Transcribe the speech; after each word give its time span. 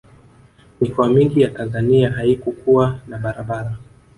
mikoa 0.81 1.09
mingi 1.09 1.41
ya 1.41 1.49
tanzania 1.49 2.11
haikukuwa 2.11 2.99
na 3.07 3.17
barabara 3.17 3.77